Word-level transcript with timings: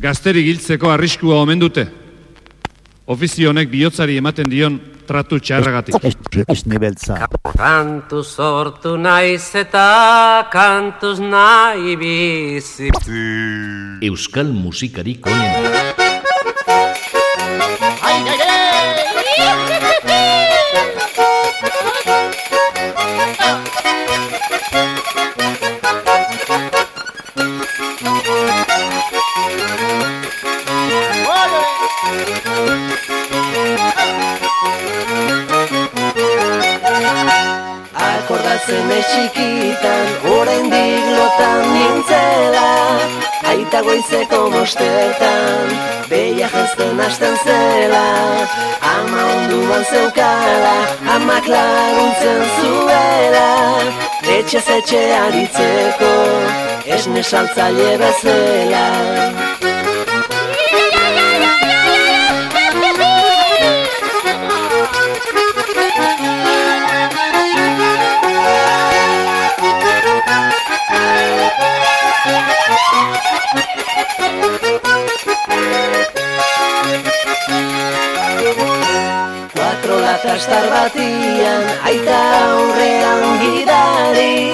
gazteri 0.00 0.44
giltzeko 0.46 0.90
arriskua 0.90 1.40
omen 1.44 1.60
dute. 1.60 1.86
Ofizio 3.10 3.50
honek 3.50 3.70
bihotzari 3.72 4.16
ematen 4.20 4.48
dion 4.50 4.78
tratu 5.06 5.40
txarragatik. 5.42 5.96
Esne 6.46 6.78
beltza. 6.82 7.18
Kantu 7.50 8.22
sortu 8.22 8.94
naiz 8.96 9.50
eta 9.58 9.86
kantuz 10.52 11.18
nahi 11.20 11.96
bizi. 12.00 12.92
Euskal 14.10 14.54
musikari 14.54 15.18
konen. 15.20 15.99
Bostetan, 44.70 45.68
beia 46.08 46.48
jazten 46.48 47.00
hasten 47.00 47.36
zela. 47.44 48.46
Ama 48.80 49.22
onduan 49.34 49.84
zeukala, 49.84 50.76
amak 51.14 51.46
laguntzen 51.46 52.42
zuela. 52.60 53.48
Etxe 54.36 54.60
zetxe 54.60 55.02
aritzeko, 55.24 56.12
esne 56.86 57.22
saltzaile 57.22 57.98
bezela 58.04 59.69
Latas 80.40 80.70
batian, 80.72 81.64
aita 81.84 82.18
aurrean 82.48 83.24
gidari 83.42 84.48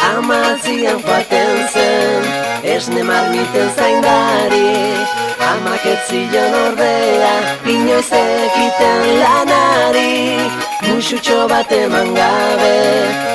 Amatzian 0.00 1.02
joaten 1.04 1.58
zen, 1.68 2.24
esne 2.64 3.02
marmiten 3.04 3.68
zaindari. 3.76 4.96
Amak 5.44 5.84
ez 5.92 5.98
zion 6.08 6.56
ordea, 6.62 7.34
inoiz 7.68 8.08
ekiten 8.16 9.04
lanari. 9.20 10.14
Musutxo 10.88 11.44
bat 11.52 11.76
eman 11.82 12.14
gabe, 12.16 12.72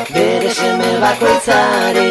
bere 0.10 0.50
seme 0.58 0.98
bakoitzari. 1.06 2.10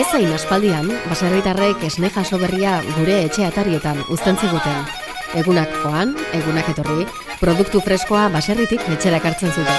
Ez 0.00 0.08
hain 0.16 0.32
aspaldian, 0.32 0.88
baserritarrek 1.12 1.84
esne 1.92 2.08
jaso 2.16 2.40
berria 2.40 2.80
gure 2.96 3.22
etxe 3.28 3.44
atarietan 3.44 4.00
uzten 4.08 4.40
ziguten. 4.40 5.09
Egunak 5.30 5.70
joan, 5.82 6.16
egunak 6.34 6.66
etorri, 6.72 7.04
produktu 7.38 7.78
freskoa 7.84 8.24
baserritik 8.34 8.82
etxera 8.90 9.20
kartzen 9.22 9.52
zuten. 9.54 9.78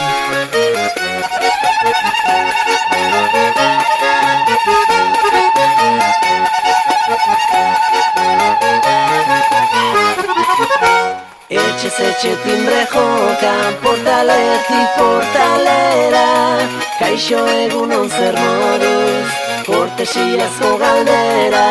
Etxe 11.52 12.32
timbre 12.46 12.86
joka, 12.94 13.56
portaletik 13.84 14.96
portalera 14.98 16.81
Kaixo 17.02 17.40
egunon 17.66 18.10
zer 18.14 18.36
moduz, 18.38 19.30
kortesiazko 19.66 20.76
galdera 20.84 21.66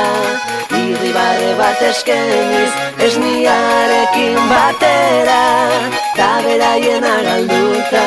Irribare 0.81 1.53
bat 1.61 1.83
eskeniz, 1.89 2.73
esniarekin 3.07 4.39
batera. 4.51 5.41
Ta 6.19 6.31
beraien 6.47 7.07
agalduta, 7.15 8.07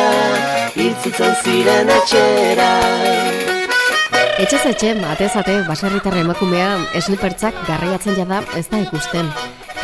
hiltzutzen 0.76 1.38
ziren 1.44 1.96
etxera 2.00 2.72
Etxez 4.44 4.66
etxe, 4.68 4.90
atez 5.08 5.30
ate, 5.40 5.54
baserritar 5.64 6.18
emakumea 6.20 6.74
esnipertzak 7.00 7.62
garraiatzen 7.64 8.18
jada 8.18 8.42
ez 8.60 8.66
da 8.68 8.82
ikusten. 8.84 9.32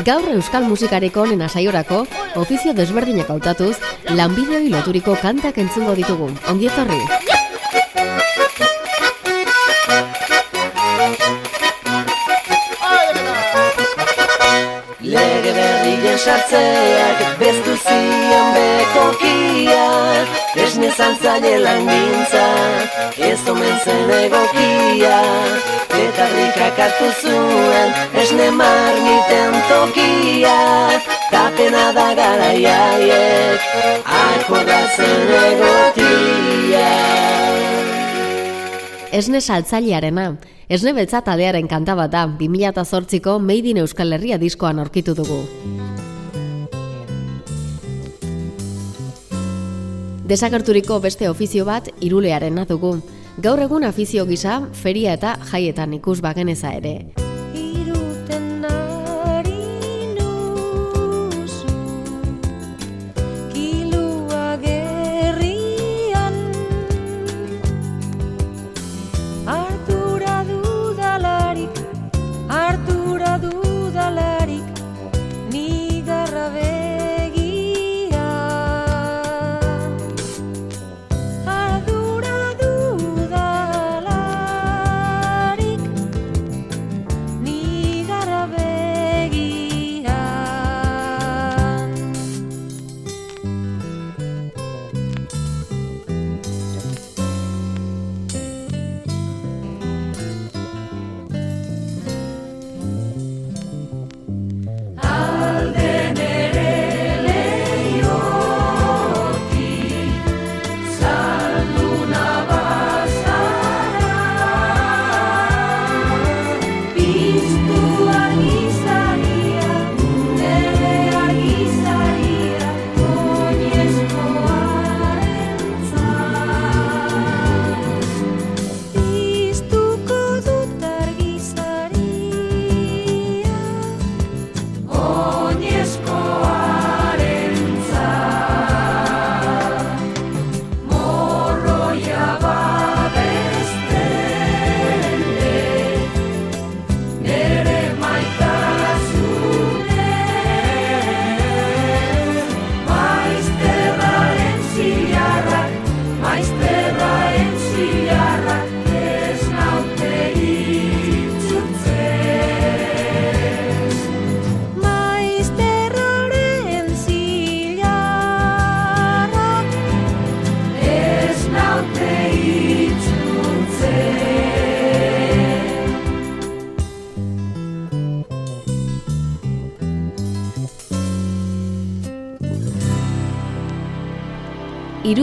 Gaur 0.04 0.28
euskal 0.34 0.68
musikareko 0.68 1.24
onena 1.24 1.48
saiorako, 1.48 2.02
ofizio 2.44 2.76
desberdinak 2.76 3.32
hautatuz, 3.32 3.78
lanbideoi 4.20 4.68
loturiko 4.76 5.16
kantak 5.24 5.64
entzungo 5.64 5.96
ditugu. 6.04 6.34
Ongi 6.52 6.74
etorri! 6.74 7.39
Sartzeak 16.26 17.26
beztu 17.40 17.76
zion 17.86 18.54
bekokia 18.56 19.88
Esne 20.70 20.90
zantzaile 20.92 21.60
lan 21.64 21.86
gintza, 21.88 22.46
ez 23.28 23.40
omen 23.50 23.78
zen 23.86 24.10
egokia. 24.18 25.20
Eta 26.00 26.26
rikak 26.34 26.82
hartu 26.84 27.10
zuen, 27.22 27.94
esne 28.22 28.50
marmiten 28.56 29.56
tokia 29.70 30.58
Tapena 31.32 31.86
da 31.96 32.08
garaiaiek, 32.18 33.70
akordatzen 34.20 35.34
egotia. 35.44 36.90
Esne 39.22 39.42
saltzailearena, 39.42 40.28
esne 40.70 40.94
beltza 40.98 41.24
taldearen 41.26 41.70
kanta 41.72 41.98
bat 41.98 42.14
da, 42.14 42.28
2008ko 42.42 43.40
Made 43.42 43.74
in 43.74 43.82
Euskal 43.86 44.18
Herria 44.18 44.42
diskoan 44.42 44.82
aurkitu 44.86 45.18
dugu. 45.18 45.44
Desagerturiko 50.30 51.00
beste 51.02 51.26
ofizio 51.26 51.64
bat 51.66 51.88
irulearena 52.06 52.68
dugu. 52.70 52.92
Gaur 53.42 53.64
egun 53.64 53.88
afizio 53.88 54.28
gisa, 54.30 54.60
feria 54.84 55.16
eta 55.18 55.32
jaietan 55.50 55.96
ikus 55.98 56.20
bageneza 56.22 56.76
ere. 56.78 57.19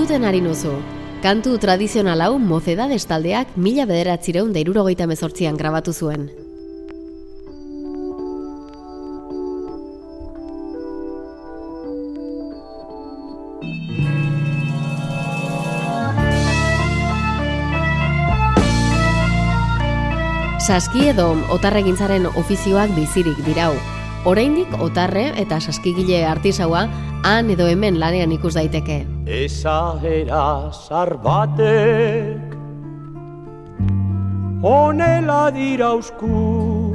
Iruden 0.07 0.25
ari 0.25 0.39
nozu. 0.41 0.71
Kantu 1.19 1.57
tradizional 1.59 2.21
hau 2.23 2.39
mozedades 2.39 3.09
taldeak 3.11 3.57
mila 3.57 3.87
bederatzireun 3.91 4.53
da 4.53 4.61
mezortzian 5.07 5.57
grabatu 5.57 5.93
zuen. 5.93 6.31
Saski 20.61 21.09
edo 21.09 21.35
otarregintzaren 21.51 22.27
ofizioak 22.27 22.95
bizirik 22.95 23.43
dirau. 23.43 23.75
Oraindik 24.25 24.71
otarre 24.79 25.33
eta 25.35 25.59
saskigile 25.59 26.25
artisaua 26.27 26.87
han 27.25 27.51
edo 27.51 27.67
hemen 27.67 27.99
lanean 27.99 28.31
ikus 28.31 28.55
daiteke. 28.55 29.16
Ezagera 29.27 30.71
zarbatek 30.71 32.55
Honela 34.63 35.51
dirauzku 35.51 36.95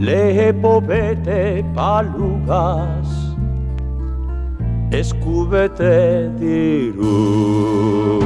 Lehepo 0.00 0.80
bete 0.80 1.62
palugaz 1.74 3.12
Eskubete 4.90 6.32
diru. 6.40 8.22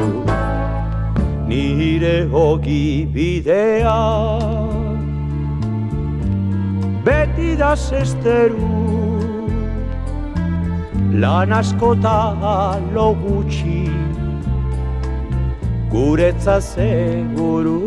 Nire 1.49 2.29
hogi 2.31 3.05
bidea 3.13 3.99
Beti 7.03 7.57
da 7.59 7.75
zesteru 7.75 9.00
lan 11.13 11.53
askota 11.53 12.37
lo 12.95 13.15
gutxi 13.15 13.91
guretza 15.91 16.61
seguru. 16.61 17.81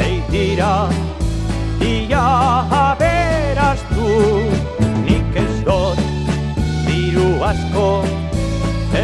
eitira 0.00 0.88
ia 1.84 2.28
aberaztu 2.88 4.08
nik 5.04 5.36
ez 5.36 5.56
dut 5.68 6.00
diru 6.88 7.30
asko 7.52 7.90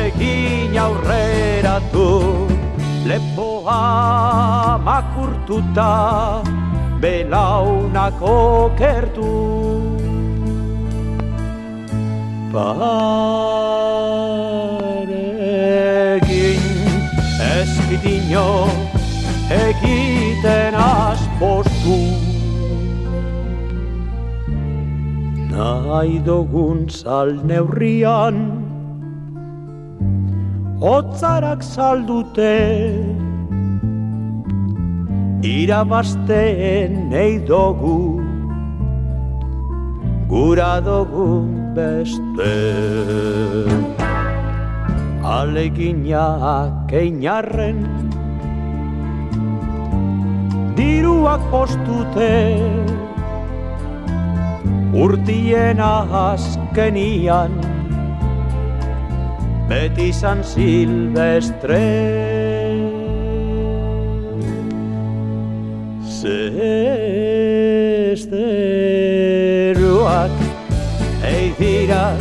egin 0.00 0.72
aurreratu 0.86 2.47
lepoa 3.08 3.80
makurtuta 4.84 5.92
belaunako 7.00 8.36
kertu 8.76 9.32
paregin 12.52 12.98
eskidino 17.56 18.48
egiten 19.48 20.74
aspostu. 20.76 21.98
Nahi 25.48 26.20
dugun 26.28 26.78
zal 26.92 27.30
neurrian 27.48 28.57
Otzarak 30.80 31.62
saldute. 31.64 32.54
Irabazten 35.42 37.10
nahi 37.10 37.38
dugu 37.46 38.22
Gura 40.30 40.78
dugun 40.78 41.74
beste. 41.74 42.54
Aleginak 45.24 46.92
einarren 46.92 47.82
Diruak 50.76 51.42
postute. 51.50 52.62
Urtien 54.94 55.78
azkenian 55.82 57.77
beti 59.68 60.12
San 60.12 60.42
Silvestre. 60.42 61.84
Zesteruak 66.18 67.10
ei 71.24 71.52
dira 71.58 72.16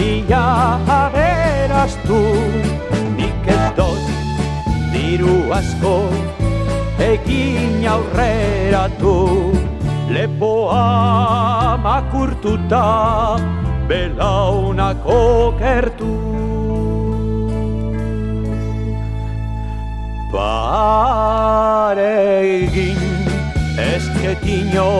ia 0.00 0.46
aberaztu 0.88 2.22
nik 3.16 3.46
ez 3.56 3.66
dut 3.78 4.04
diru 4.92 5.36
asko 5.58 5.96
egin 7.10 7.86
aurreratu 7.94 9.16
lepoa 10.10 10.84
makurtuta 11.84 12.84
belaunako 13.88 15.54
kertu. 15.58 16.14
Paregin 20.32 21.82
esketino 23.78 24.90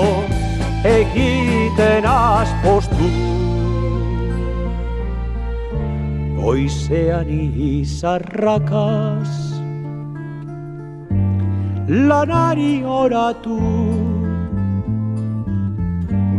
egiten 0.84 2.04
aspostu. 2.06 3.10
Goizean 6.40 7.30
izarrakaz 7.70 9.32
lanari 11.88 12.82
oratu 12.82 13.58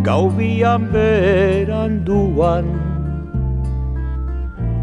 gaubian 0.08 0.88
beranduan 0.88 2.68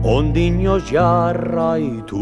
ondino 0.05 0.77
jarraitu. 0.91 2.21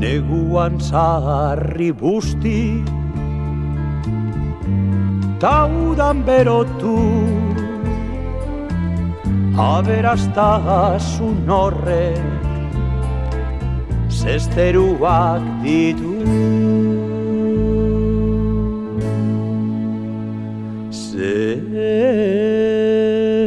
Neguan 0.00 0.76
zaharri 0.76 1.88
busti 2.02 2.84
taudan 5.40 6.20
berotu. 6.28 7.00
Aberaztasun 9.70 11.48
horrek 11.48 12.20
zesteruak 14.20 15.42
ditu 15.64 16.69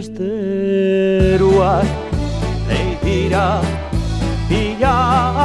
Zesteruak 0.03 1.87
Ei 2.69 2.89
dira 3.03 3.49
Ia 4.49 4.97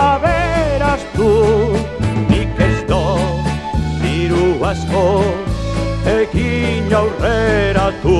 aberaztu 0.04 1.30
Nik 2.28 2.60
ez 2.68 2.78
do 2.90 3.04
Diru 4.02 4.46
asko 4.64 5.06
Ekin 6.18 6.92
aurreratu 6.92 8.18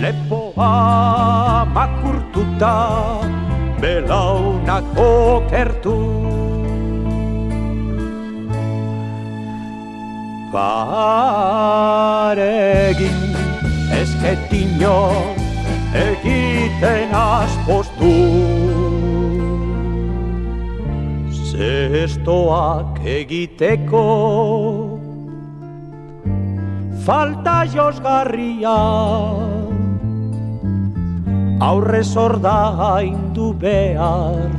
Lepoa 0.00 0.72
makurtuta 1.74 2.74
Belaunak 3.80 4.84
okertu. 5.00 5.96
Paregin 10.52 11.70
esketino 13.98 14.96
egiten 15.94 17.14
aspostu 17.14 18.14
Zestoak 21.50 23.00
egiteko 23.04 24.04
falta 27.04 27.64
josgarria. 27.74 28.78
Aurre 31.60 32.02
zordaindu 32.04 33.52
behar 33.60 34.54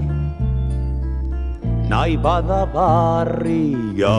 nahi 1.91 2.17
bada 2.25 2.65
barria 2.75 4.17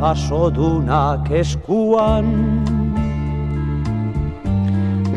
basodunak 0.00 1.30
eskuan. 1.42 2.26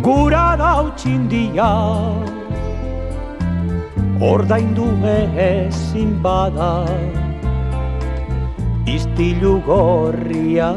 Gura 0.05 0.47
dautxindia 0.61 1.71
ordaindu 4.31 4.87
ezin 5.49 6.11
bada. 6.23 6.85
Istilu 8.85 9.55
gorria. 9.65 10.71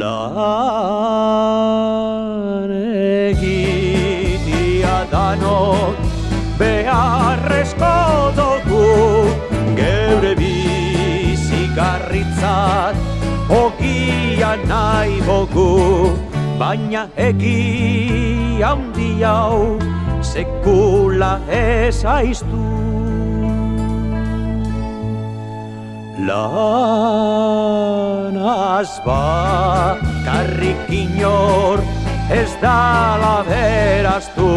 Lan 0.00 0.30
egitia 3.30 4.98
danok 5.12 5.96
beharrezko 6.58 8.29
ogia 14.50 14.66
nahi 14.66 15.20
bogu 15.26 15.70
baina 16.58 17.02
egi 17.16 18.60
handi 18.62 19.22
hau 19.22 19.78
sekula 20.22 21.32
ez 21.48 22.04
aiztu. 22.04 22.66
Lanaz 26.28 27.40
bakarrik 29.06 30.90
inor 30.90 31.78
ez 32.30 32.50
dala 32.62 33.36
beraztu. 33.48 34.50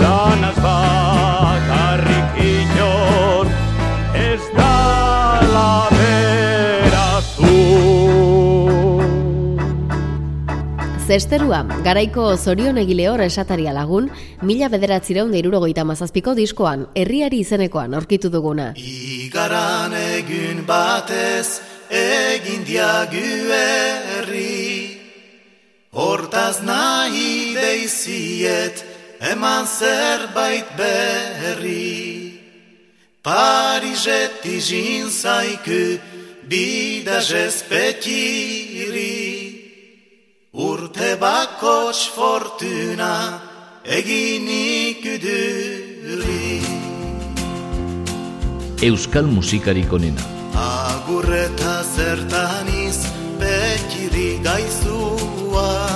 Lanaz 0.00 0.56
bakarrik 0.56 0.73
Zesterua, 11.04 11.58
garaiko 11.84 12.30
zorion 12.40 12.78
egilehor 12.80 13.20
esataria 13.20 13.74
lagun, 13.76 14.06
mila 14.40 14.70
bederatzireun 14.72 15.34
deirurogeita 15.34 15.82
mazazpiko 15.84 16.32
diskoan, 16.38 16.86
herriari 16.96 17.42
izenekoan 17.44 17.92
aurkitu 17.98 18.30
duguna. 18.32 18.70
Igaran 18.80 19.92
egun 19.98 20.62
batez 20.64 21.60
egin 21.92 22.64
diagu 22.64 23.52
herri. 23.58 24.96
Hortaz 25.92 26.64
nahi 26.64 27.52
deiziet 27.58 28.80
eman 29.34 29.68
zerbait 29.68 30.72
berri. 30.80 32.40
Pariset 33.20 34.40
izin 34.56 35.12
zaiku 35.12 36.00
bidaz 36.48 37.28
espetiri 37.44 39.43
Urte 40.54 41.16
bakots 41.18 42.06
fortuna 42.14 43.40
eginik 43.82 45.02
uduri 45.02 46.60
Euskal 48.86 49.26
musikarik 49.26 49.90
onena. 49.90 50.22
Agurreta 50.54 51.82
zertaniz 51.82 53.02
betiri 53.42 54.38
gaizua. 54.46 55.90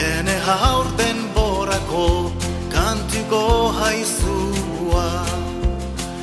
Ene 0.00 0.38
haurten 0.48 1.20
borako 1.36 2.32
kantuko 2.72 3.68
haizua 3.82 5.26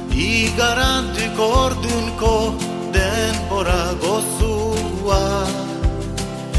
Igarantuko 0.10 1.54
ordunko 1.62 2.36
denbora 2.90 3.84
gozua 4.02 5.69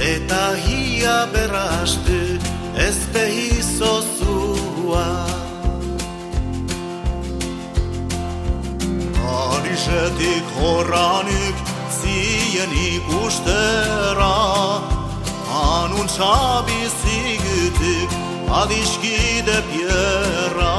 Eta 0.00 0.56
hia 0.56 1.26
berrastu 1.28 2.40
ez 2.72 2.96
behizozua 3.12 5.04
Arisetik 9.28 10.46
horranik 10.56 11.56
zien 11.92 12.72
ikustera 12.72 14.38
Anun 15.60 16.08
txabi 16.08 16.80
zigutik 17.02 18.10
adiskide 18.48 19.58
pierra 19.68 20.78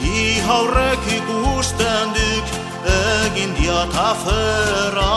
I 0.00 0.40
haurrek 0.48 1.04
ikusten 1.20 2.16
duk 2.16 2.56
egin 2.96 3.52
diat 3.60 3.92
afera 4.08 5.12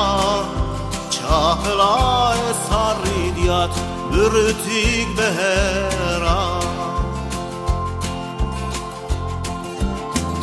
Txapela 1.24 2.36
ez 2.50 2.62
harri 2.70 3.24
diat 3.38 3.76
burutik 4.12 5.08
behera. 5.18 6.40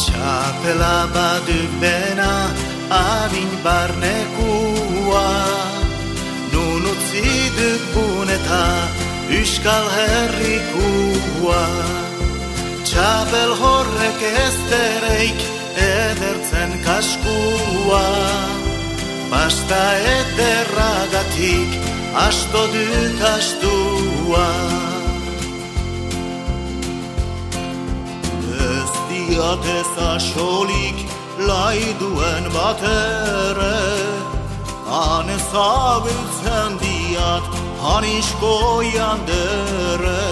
Txapela 0.01 0.97
baduk 1.15 1.73
bena 1.83 2.33
adin 3.01 3.53
barnekua 3.65 5.29
Nun 6.53 6.89
utzi 6.93 7.29
duk 7.59 7.83
buneta 7.95 8.65
Euskal 9.39 9.87
herrikua 9.97 11.65
Txapel 12.89 13.53
horrek 13.61 14.25
ez 14.31 14.57
edertzen 15.91 16.73
kaskua 16.85 18.60
Basta 19.41 19.85
ederragatik 19.97 21.71
asto 22.13 22.61
dut 22.73 23.21
astua 23.29 24.49
Ez 28.67 28.93
diat 29.09 29.65
ez 29.79 29.93
asolik 30.09 31.01
laiduen 31.49 32.51
batere 32.53 33.81
Han 34.91 35.33
ezagutzen 35.39 36.77
diat 36.85 37.51
hanisko 37.87 38.55
jandere 38.93 40.29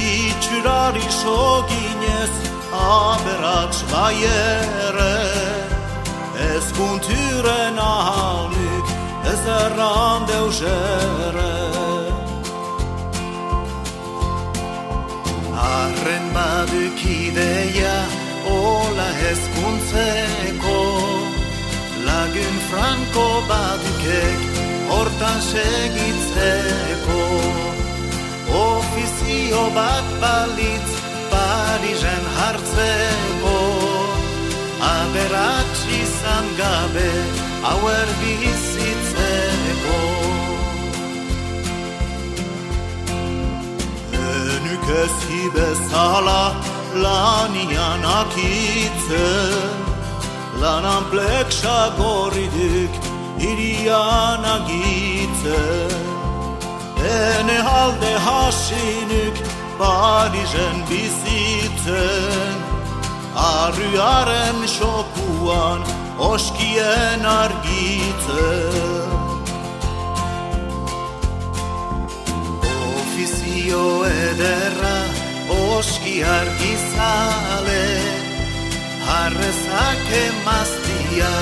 Itxurari 0.00 1.08
soginez 1.20 2.34
aberats 2.88 3.84
baiere 3.92 5.41
Ez 6.38 6.64
kunturen 6.76 7.78
ahalnik 7.78 8.86
ez 9.32 9.42
erran 9.46 10.26
deusere 10.26 11.54
Arren 15.52 16.26
baduk 16.34 17.04
ideia 17.04 17.98
ola 18.48 19.10
hezkuntzeko 19.20 20.80
Lagun 22.06 22.56
franko 22.70 23.28
badukek 23.48 24.40
hortan 24.88 25.40
segitzeko 25.52 27.20
Ofizio 28.64 29.64
bat 29.74 30.08
balitz 30.20 30.92
Parisen 31.32 32.24
hartzeko. 32.36 33.56
Aberatz 34.82 35.61
izan 36.22 36.46
gabe 36.56 37.10
hauer 37.62 38.08
bizitzeko 38.20 39.98
Enuk 44.22 44.86
ezi 45.04 45.42
bezala 45.54 46.42
lanian 47.04 48.04
akitzen 48.20 49.80
Lanan 50.62 51.04
pleksa 51.10 51.78
gorriduk 51.98 52.92
irian 53.50 54.44
agitzen 54.56 55.96
Ene 57.14 57.58
halde 57.70 58.14
hasinuk 58.26 59.36
Parisen 59.80 60.76
bizitzen 60.90 62.54
Arruaren 63.34 64.58
xokuan 64.76 66.01
oskien 66.18 67.26
argitzen 67.26 68.72
Ofizio 72.96 74.04
ederra 74.06 74.98
oski 75.48 76.22
argizale 76.24 77.84
Harrezak 79.08 80.06
emaztia 80.22 81.34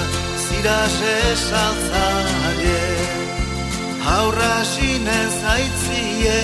ziraz 0.46 0.96
esaltzaile 1.14 2.80
Haurra 4.10 4.64
sinen 4.64 5.30
zaitzie 5.40 6.38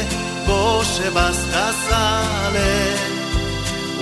goxe 0.47 1.11
bazkazale. 1.17 2.75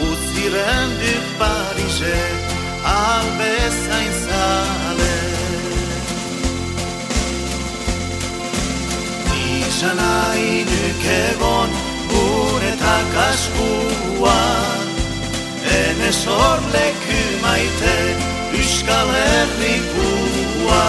Utziren 0.08 0.90
duk 1.00 1.24
Parise 1.38 2.53
albezain 2.84 4.12
zale 4.24 5.14
Nisa 9.30 9.94
nahi 9.94 10.64
takaskua 12.84 14.40
Henes 15.64 16.20
hor 16.26 16.60
leku 16.74 17.20
maite 17.42 17.96
Euskal 18.58 19.08
Herrikua 19.18 20.84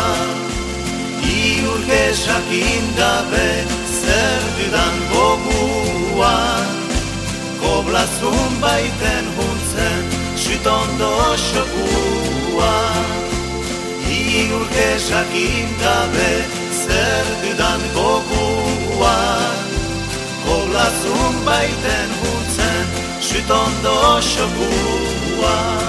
Iur 1.36 1.82
gezak 1.90 2.52
indabe 2.52 3.48
zer 4.00 4.44
dudan 4.58 4.96
goguan 5.14 6.70
Koblazun 7.62 8.62
baiten 8.62 9.26
huntzen 9.38 10.05
Sütondo 10.46 11.12
xokuan 11.42 13.06
Iurke 14.06 14.90
sakin 15.02 15.72
gabe 15.82 16.34
zer 16.70 17.26
dudan 17.42 17.82
goguan 17.96 19.64
Koblazun 20.46 21.40
baiten 21.48 22.14
huntzen 22.22 22.86
Sütondo 23.26 23.96
xokuan 24.22 25.82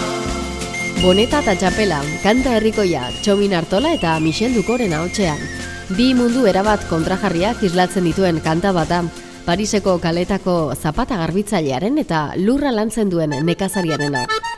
Boneta 1.03 1.43
eta 1.45 1.53
txapela, 1.61 2.01
kanta 2.25 2.57
herrikoia, 2.57 3.11
Txomin 3.21 3.53
Artola 3.61 3.93
eta 3.99 4.17
Michel 4.25 4.57
Dukoren 4.57 4.97
ahotsean. 4.97 5.45
Bi 5.93 6.15
mundu 6.17 6.49
erabat 6.49 6.89
kontrajarriak 6.89 7.61
islatzen 7.69 8.09
dituen 8.09 8.41
kanta 8.41 8.73
bat 8.73 8.89
da. 8.89 9.05
Pariseko 9.47 9.93
kaletako 10.03 10.75
zapata 10.75 11.21
garbitzailearen 11.21 12.01
eta 12.03 12.23
lurra 12.41 12.73
lantzen 12.75 13.13
duen 13.13 13.31
nekazariarenak. 13.47 14.56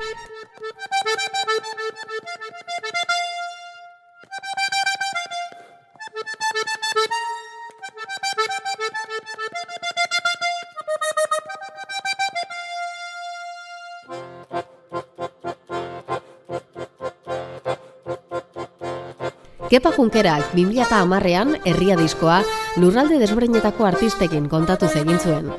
Kepa 19.68 19.90
Junkerak 19.92 20.54
2010ean 20.56 21.58
herria 21.68 21.96
diskoa 22.00 22.38
lurralde 22.80 23.18
desberdinetako 23.20 23.84
artistekin 23.84 24.46
kontatu 24.48 24.88
egin 24.96 25.20
zuen. 25.20 25.50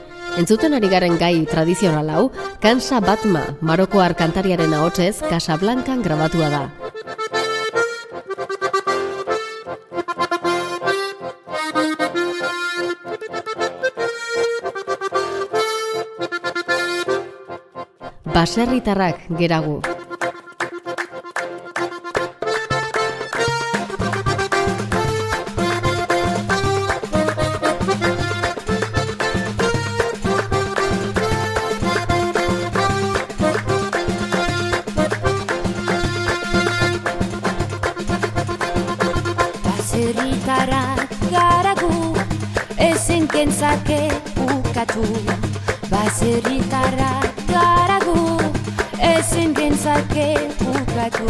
Entzuten 0.42 0.74
ari 0.74 0.90
garen 0.90 1.18
gai 1.22 1.46
tradizional 1.46 2.10
hau, 2.10 2.24
Kansa 2.60 3.02
Batma, 3.06 3.44
Marokoar 3.62 4.16
kantariaren 4.18 4.74
ahotsez 4.74 5.22
Casablancan 5.30 6.02
grabatua 6.02 6.50
da. 6.50 6.64
Baserritarrak 18.34 19.28
geragu. 19.38 19.99
zake 43.60 44.02
ukatu. 44.56 45.06
Baserritarra 45.92 47.12
garagu 47.52 48.20
ezin 49.12 49.54
dintzake 49.58 50.28
ukatu. 50.72 51.30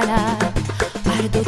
می‌زند 0.00 0.58
هر 1.06 1.22
دو 1.22 1.44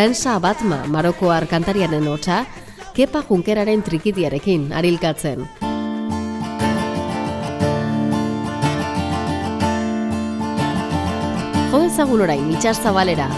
Gansa 0.00 0.38
Batma 0.40 0.86
Marokoar 0.88 1.44
kantariaren 1.44 2.06
hotza, 2.08 2.38
Kepa 2.96 3.20
Junkeraren 3.28 3.82
trikitiarekin 3.84 4.70
arilkatzen. 4.72 5.42
Jo 11.68 11.82
ezagun 11.84 12.24
orain 12.24 12.48
itxas 12.54 12.78
zabalera. 12.80 13.28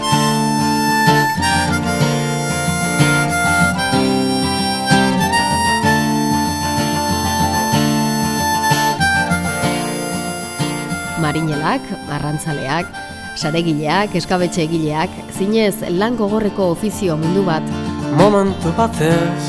Marinelak, 11.19 11.91
arrantzaleak, 12.07 13.03
saregileak, 13.43 14.15
eskabetxe 14.19 14.63
egileak, 14.65 15.11
zinez 15.35 15.75
lan 15.91 16.15
gogorreko 16.19 16.71
ofizio 16.77 17.19
mundu 17.19 17.43
bat, 17.47 17.75
Momentu 18.17 18.69
batez 18.77 19.43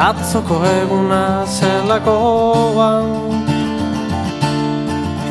Atzoko 0.00 0.62
eguna 0.64 1.44
zelakoan 1.44 3.10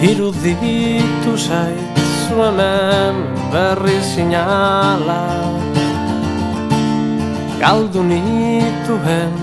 Iruditu 0.05 1.33
zait 1.37 2.01
zu 2.27 2.41
hemen 2.43 3.15
berri 3.51 3.97
sinala. 4.03 5.23
Galdu 7.61 8.03
nituen 8.03 9.33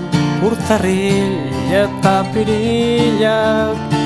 urtarril 0.45 1.33
eta 1.81 2.15
pirilak. 2.31 3.97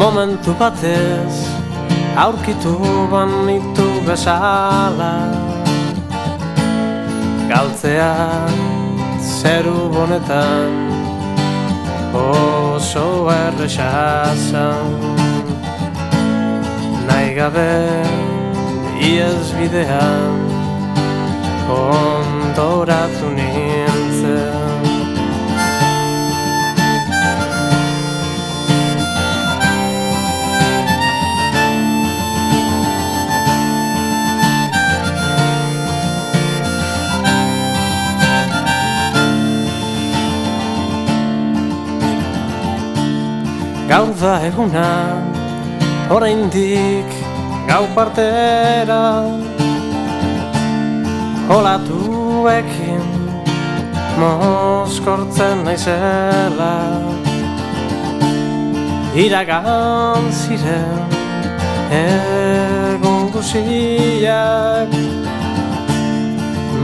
Momentu 0.00 0.56
batez 0.58 1.51
aurkitu 2.16 2.74
banitu 3.12 3.88
bezala. 4.06 5.14
Galtzea 7.48 8.14
zeru 9.20 9.90
bonetan 9.94 10.72
oso 12.14 13.08
errexazan 13.32 14.92
nahi 17.06 17.28
gabe 17.38 17.72
iez 19.10 19.46
bidean 19.58 20.36
ondoratu 21.80 23.28
nintzen 23.38 23.81
da 44.32 44.38
eguna, 44.48 44.88
oraindik 46.08 47.10
gau 47.68 47.84
partera 47.94 49.28
Olatuekin 51.52 53.04
moskortzen 54.20 55.64
naizela. 55.66 56.76
Iragan 59.24 60.30
ziren 60.40 61.12
egun 62.00 63.28
guziak 63.34 64.96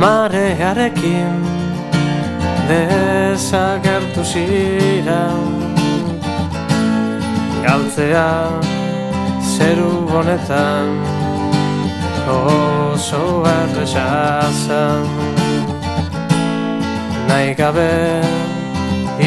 Marearekin 0.02 1.38
desagertu 2.68 4.26
ziren 4.34 5.47
galtzea 7.68 8.31
zeru 9.54 9.92
honetan. 10.12 10.88
Oso 12.28 13.24
errexazan 13.57 15.04
nahi 17.28 17.54
gabe 17.61 17.94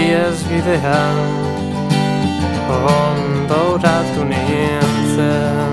iez 0.04 0.39
bidean 0.49 1.17
ondoratu 2.77 4.21
nintzen 4.32 5.70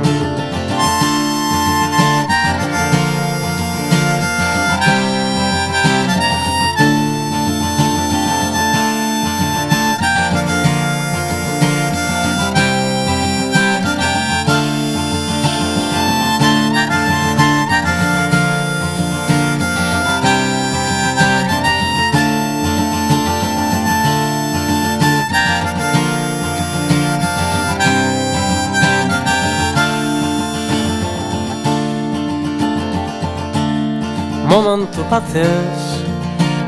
momentu 34.49 35.05
batez 35.11 36.09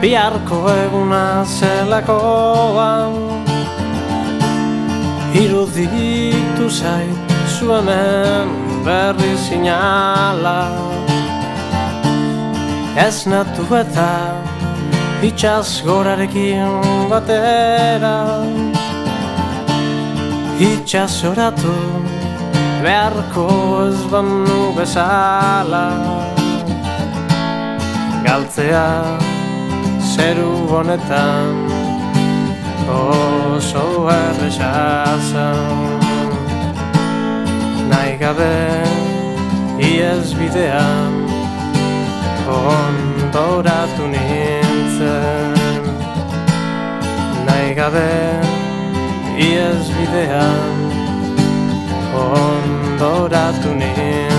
Biharko 0.00 0.64
eguna 0.72 1.44
zelakoan. 1.44 3.12
Iruditu 5.36 6.70
zait 6.70 7.34
zu 7.52 7.68
hemen 7.68 8.48
berri 8.84 9.36
sinala. 9.36 10.72
Ez 12.96 13.26
natu 13.26 13.66
eta 13.76 14.12
itxaz 15.20 15.82
gorarekin 15.84 16.80
batera. 17.12 18.40
Itxaz 20.70 21.24
oratu 21.28 21.76
beharko 22.80 23.48
ez 23.84 24.00
banu 24.08 24.72
bezala 24.80 26.19
galtzea 28.24 29.18
zeru 30.12 30.52
honetan. 30.70 31.54
Oso 32.90 33.84
errexazan 34.10 36.00
nahi 37.90 38.16
gabe 38.22 38.56
iez 39.90 40.34
bidean 40.38 41.12
ondoratu 42.56 44.04
nintzen. 44.14 45.84
Nahi 47.46 47.70
gabe 47.80 48.10
iez 49.48 49.86
bidean 49.98 50.74
ondoratu 52.24 53.70
nintzen 53.82 54.29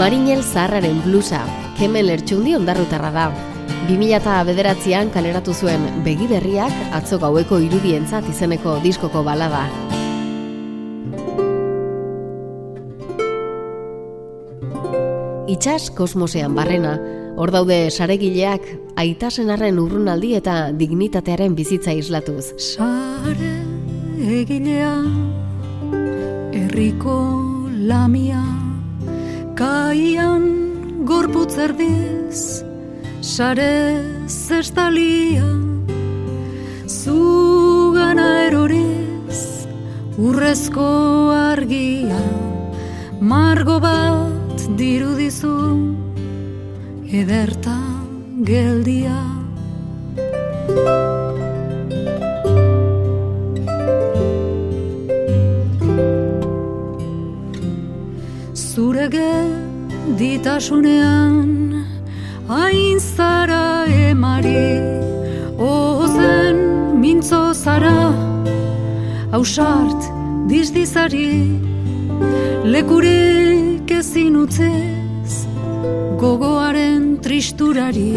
Marinel 0.00 0.40
Zaharraren 0.40 1.02
blusa, 1.04 1.42
kemen 1.76 2.06
lertxundi 2.08 2.54
ondarrutarra 2.56 3.10
da. 3.12 3.24
2000 3.84 4.46
bederatzean 4.48 5.10
kaleratu 5.12 5.52
zuen 5.52 5.82
begi 6.06 6.24
berriak 6.30 6.72
atzo 6.96 7.18
gaueko 7.20 7.58
irudientzat 7.60 8.24
izeneko 8.32 8.78
diskoko 8.80 9.20
balada. 9.26 9.66
Itxas 15.52 15.90
kosmosean 15.98 16.56
barrena, 16.56 16.94
hor 17.36 17.52
daude 17.52 17.76
saregileak 17.90 18.64
aitasenarren 19.04 19.82
urrunaldi 19.84 20.32
eta 20.38 20.70
dignitatearen 20.72 21.52
bizitza 21.60 21.92
islatuz. 21.92 22.54
Sare 22.56 23.52
egilea 24.40 24.94
Herriko 26.56 27.20
lamia 27.92 28.59
Kaian 29.60 30.44
gorputz 31.04 31.58
erdiz 31.60 32.62
Sare 33.20 34.00
zestalia. 34.26 35.44
Zugana 36.88 38.28
eroriz 38.46 39.42
Urrezko 40.16 40.88
argia. 41.36 42.22
Margo 43.20 43.76
bat 43.84 44.64
dirudizu 44.80 45.52
Ederta 47.20 47.76
geldia 48.48 49.18
Zure 59.10 60.16
ditasunean 60.18 61.84
Hain 62.48 62.98
zara 63.00 63.86
emari 63.86 64.78
Ozen 65.58 66.56
mintzo 67.00 67.52
zara 67.54 68.12
Ausart 69.32 70.02
dizdizari 70.48 71.58
Lekurik 72.64 73.90
ezin 73.90 74.36
utzez 74.36 75.46
Gogoaren 76.20 77.18
tristurari. 77.22 78.14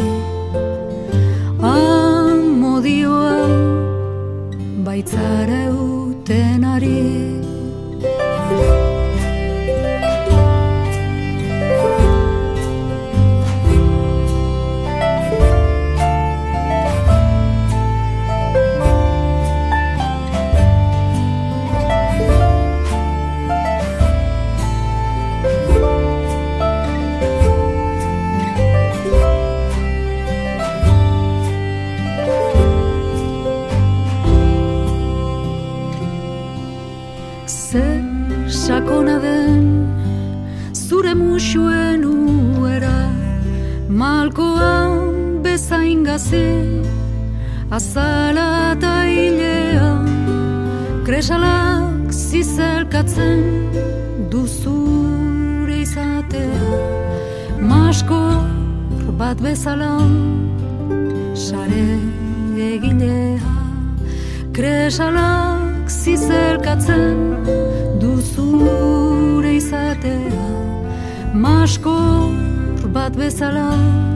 Amodioa 1.73 3.37
Baitzara 4.85 5.63
utenari 5.73 6.99
Ze 6.99 7.32
azala 47.73 48.73
eta 48.73 48.93
hilea 49.09 49.87
Kresalak 51.05 52.13
zizelkatzen 52.13 53.41
duzure 54.29 55.79
izatea. 55.81 56.69
Maskor 57.71 58.45
bat 59.17 59.41
bezala 59.41 59.97
sare 61.33 61.87
egilea 62.69 63.55
Kresalak 64.53 65.89
zizelkatzen 65.89 67.17
duzure 68.01 69.57
izatea. 69.57 70.47
Maskor 71.33 72.85
bat 72.93 73.17
bezala 73.17 74.12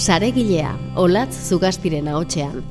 Saregilea, 0.00 0.70
olatz 0.96 1.34
zugastiren 1.50 2.06
ahotsean. 2.08 2.62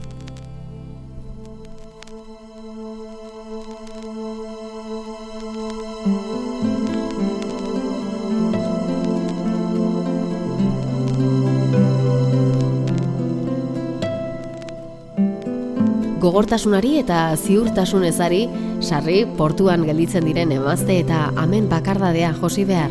Gogortasunari 16.20 16.96
eta 17.04 17.36
ziurtasun 17.38 18.10
ezari, 18.10 18.48
sarri 18.82 19.22
portuan 19.38 19.86
gelditzen 19.86 20.26
diren 20.26 20.58
emazte 20.58 20.98
eta 21.06 21.28
amen 21.38 21.70
bakardadea 21.70 22.34
josi 22.42 22.66
behar. 22.74 22.90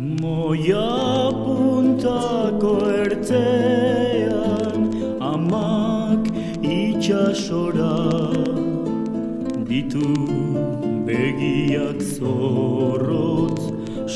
Moia 0.00 0.95
puntako 2.06 2.72
ertzean 3.02 4.82
amak 5.20 6.22
itxasora 6.62 7.98
ditu 9.68 10.10
begiak 11.06 12.00
zorrotz. 12.16 13.62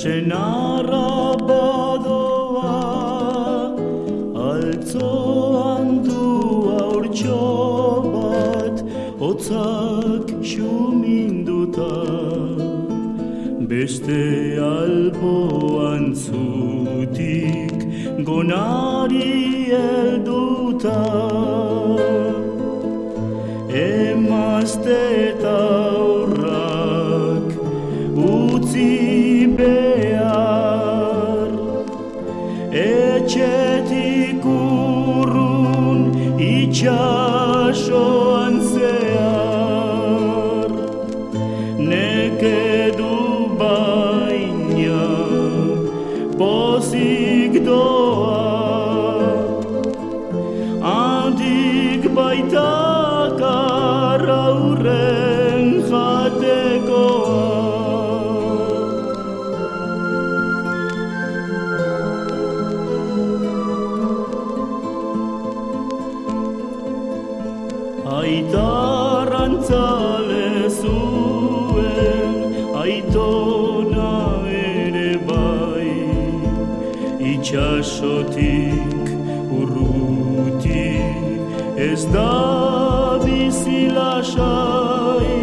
Senarra 0.00 1.34
badoa 1.50 2.76
altzoan 4.50 5.88
du 6.06 6.28
aurtxo 6.84 7.42
bat 8.14 8.76
hotzak 9.22 10.26
xuminduta 10.52 11.94
beste 13.72 14.22
alboan 14.72 16.14
zutik 16.14 16.79
gonari 18.30 19.72
elduta 19.74 20.98
emazte 23.84 25.29
Itxasotik 77.90 79.08
urruti 79.50 80.90
ez 81.76 82.02
da 82.14 83.18
bizi 83.24 83.90
lasai 83.90 85.40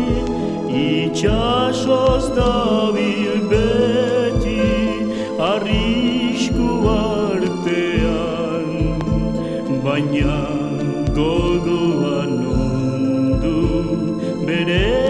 Itxasoz 0.71 2.25
dabil 2.38 3.36
beti 3.51 4.63
arrisku 5.49 6.69
artean 6.95 8.71
baina 9.83 10.39
gogoan 11.19 12.33
ondu 12.62 13.60
beren 14.47 15.06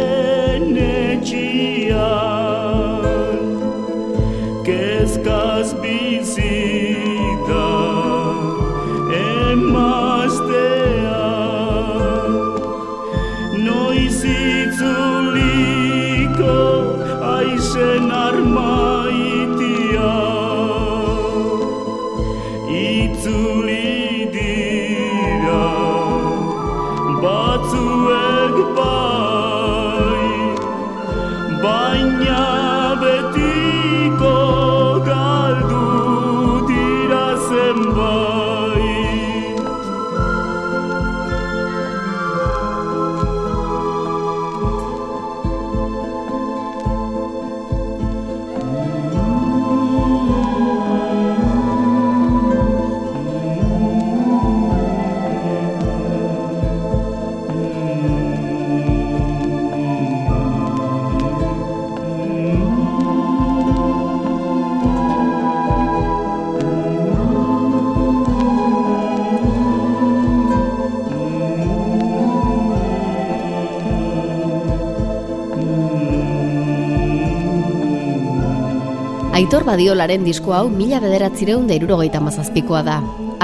Aitor 79.38 79.68
Badiolaren 79.68 80.24
disko 80.26 80.50
hau 80.58 80.64
mila 80.66 80.98
bederatzireun 80.98 81.68
da 81.70 81.76
irurogeita 81.78 82.18
mazazpikoa 82.26 82.80
da. 82.82 82.96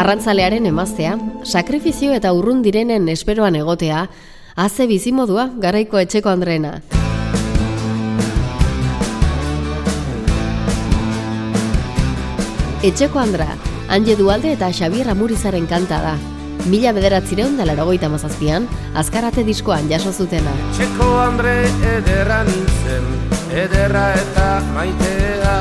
Arrantzalearen 0.01 0.65
emaztea, 0.65 1.12
sakrifizio 1.45 2.15
eta 2.17 2.32
urrun 2.34 2.63
direnen 2.65 3.06
esperoan 3.13 3.53
egotea, 3.60 4.08
haze 4.58 4.88
bizimodua 4.89 5.51
garaiko 5.62 5.99
etxeko 6.01 6.32
andreena. 6.32 6.71
Etxeko 12.82 13.21
andra, 13.21 13.51
Anje 13.93 14.17
Dualde 14.17 14.56
eta 14.58 14.71
Xabier 14.73 15.13
Amurizaren 15.13 15.69
kanta 15.69 16.01
da. 16.01 16.15
Mila 16.73 16.95
bederatzireun 16.97 17.53
da 17.62 17.69
larogeita 17.69 18.10
mazazpian, 18.10 18.65
azkarate 18.97 19.45
diskoan 19.45 19.93
jaso 19.93 20.10
zutena. 20.10 20.58
Txeko 20.73 21.13
Andre 21.27 21.60
ederra 21.99 22.41
nintzen, 22.49 23.33
ederra 23.51 24.06
eta 24.19 24.62
maitea. 24.73 25.58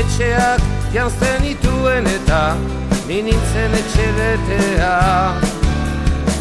Etxeak 0.00 0.60
jantzen 0.92 1.44
ituen 1.44 2.06
eta 2.06 2.42
minintzen 3.06 3.74
etxe 3.80 4.06
betea. 4.18 4.92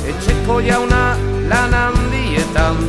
Etxeko 0.07 0.59
jauna 0.67 1.03
lan 1.47 1.73
handietan, 1.73 2.83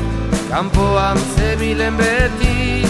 kanpoan 0.50 1.18
zebilen 1.36 1.96
beti. 1.96 2.84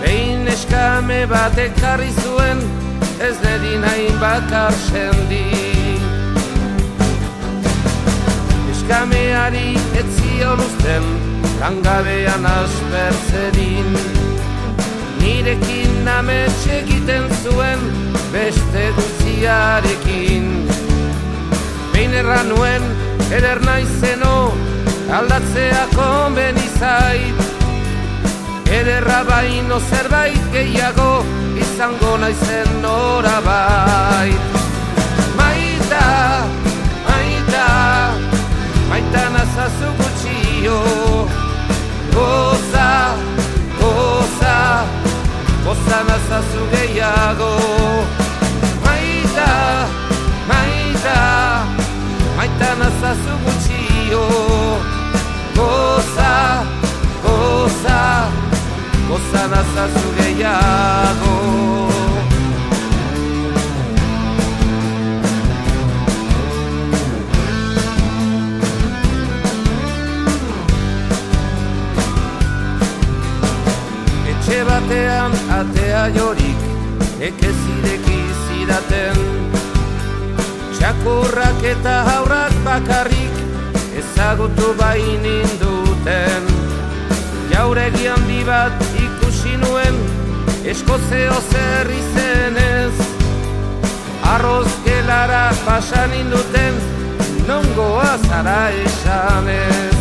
Behin 0.00 0.48
eskame 0.48 1.24
bat 1.26 1.58
ekarri 1.58 2.10
zuen, 2.22 2.60
ez 3.20 3.36
dedin 3.42 3.84
hain 3.84 4.18
bakar 4.20 4.72
sendi 4.90 5.44
Eskameari 8.72 9.78
etzion 9.96 10.60
uzten, 10.60 11.33
langabean 11.64 12.44
aspertzedin 12.46 13.94
Nirekin 15.20 16.08
amets 16.08 16.66
egiten 16.68 17.24
zuen, 17.42 17.80
beste 18.32 18.82
gutziarekin 18.96 20.50
Behin 21.94 22.12
erran 22.20 22.50
nuen, 22.52 22.84
eder 23.32 23.62
naizeno, 23.64 24.34
aldatzea 25.20 25.86
konbeni 25.94 26.66
zait 26.76 27.40
Ederra 28.74 29.22
baino 29.24 29.80
zerbait 29.88 30.52
gehiago, 30.52 31.22
izango 31.62 32.16
naizen 32.18 32.70
norabait. 32.82 34.60
Maita, 35.38 36.04
maita, 37.08 37.66
maita 38.90 39.26
nazazu 39.38 39.92
gutxio 40.00 41.13
Goza, 42.14 43.16
goza, 43.80 44.56
goza 45.64 45.98
nazazu 46.08 46.62
gehiago. 46.72 47.52
Maita, 48.84 49.50
maita, 50.50 51.18
maita 52.36 52.70
nazazu 52.82 53.34
gutxio. 53.44 54.26
Goza, 55.56 56.32
goza, 57.24 58.00
goza 59.08 59.42
nazazu 59.52 60.08
gehiago 60.16 61.23
atea 75.94 76.10
jorik 76.14 76.60
ekezireki 77.20 78.20
zidaten. 78.44 79.18
Txakurrak 80.74 81.62
eta 81.62 81.94
haurrak 82.08 82.54
bakarrik 82.66 83.36
ezagutu 84.00 84.74
bainin 84.78 85.46
duten 85.60 86.48
Jauregi 87.52 88.08
handi 88.10 88.42
bat 88.44 88.82
ikusi 88.98 89.54
nuen 89.62 90.00
eskozeo 90.66 91.36
zer 91.52 91.92
izenez 91.94 92.96
Arroz 94.34 94.68
gelara 94.84 95.52
pasan 95.64 96.16
induten 96.18 96.80
nongoa 97.46 98.16
zara 98.26 98.58
esanez 98.82 99.94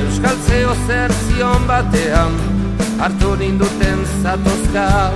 Euskal 0.00 0.40
zeo 0.48 0.74
zer 0.88 1.12
zion 1.26 1.68
batean 1.68 2.41
hartu 3.02 3.34
ninduten 3.34 3.98
zatozka. 4.22 5.10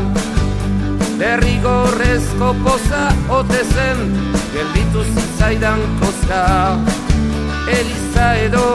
Derrigorrezko 1.18 2.48
poza 2.64 3.02
ote 3.30 3.60
zen 3.74 4.00
gelditu 4.54 5.04
zitzaidan 5.14 5.84
kozka. 6.00 6.42
Eliza 7.76 8.26
edo 8.46 8.66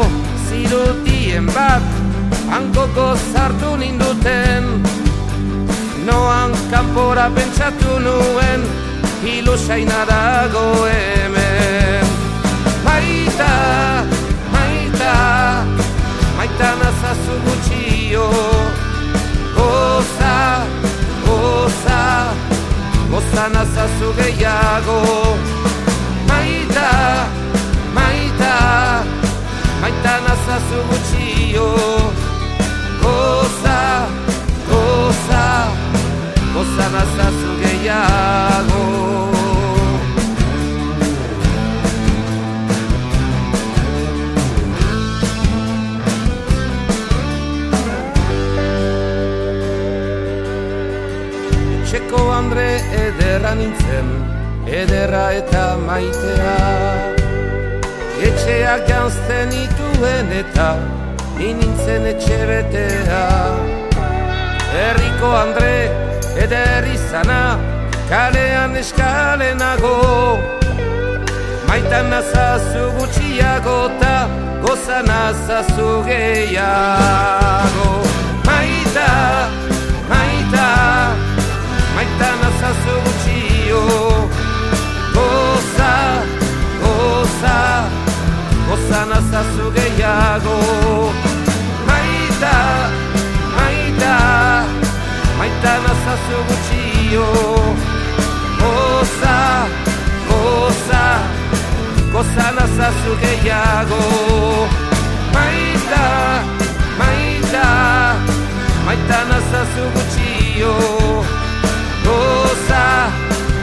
zirutien 0.48 1.50
bat 1.52 1.84
hankoko 2.54 3.10
zartu 3.34 3.76
ninduten. 3.84 4.72
Noan 6.08 6.56
kanpora 6.72 7.28
pentsatu 7.36 8.00
nuen 8.06 8.64
ilusaina 9.28 10.06
dago 10.08 10.66
hemen. 10.88 12.08
Maita, 12.88 13.52
maita, 14.56 15.14
maita 16.38 16.72
nazazu 16.80 17.36
goza, 21.32 22.02
goza 23.12 23.44
nazazu 23.56 24.08
gehiago. 24.18 25.00
Maita, 26.30 26.92
maita, 27.98 28.56
maita 29.82 30.14
nazazu 30.28 30.80
gutxio. 30.90 31.70
Goza, 33.04 33.80
goza, 34.70 35.44
goza 36.54 36.86
nazazu 36.96 37.52
gehiago 37.62 38.51
Andre 52.52 52.84
ederra 53.00 53.52
nintzen 53.56 54.08
ederra 54.68 55.22
eta 55.32 55.62
maitea. 55.80 56.56
Etxeak 58.28 58.84
janzten 58.90 59.54
ituen 59.56 60.34
eta 60.36 60.66
Ninintzen 61.38 62.10
etxe 62.12 62.42
betea. 62.50 63.22
Herriko 64.82 65.32
Andre 65.46 65.72
eder 66.44 66.90
izana 66.92 67.40
Kalean 68.12 68.76
eskalenago. 68.84 69.96
Maitan 71.72 72.12
nazazu 72.18 72.84
gutxiago 73.00 73.80
eta 73.96 74.14
Goza 74.68 75.00
nazazu 75.08 75.90
gehiago. 76.12 77.90
Maita, 78.44 79.08
maita 79.08 79.61
Nazazu 89.32 89.72
gehiago 89.72 90.58
Maita, 91.88 92.58
maita 93.58 94.16
Maita 95.38 95.74
nazazu 95.86 96.38
gutxio 96.48 97.28
Goza, 98.60 99.38
goza 100.30 101.04
Goza 102.14 102.46
nazazu 102.58 103.12
gehiago 103.22 104.02
Maita, 105.34 106.06
maita 107.00 107.68
Maita 108.86 109.20
nazazu 109.30 109.84
gutxio 109.94 111.41
Goza, 112.06 112.86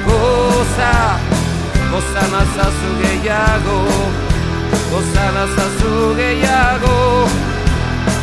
goza. 0.07 0.93
Goza 1.91 2.23
nazazu 2.35 2.91
gehiago. 3.03 3.79
Goza 4.91 5.25
nazazu 5.37 6.15
gehiago. 6.19 6.97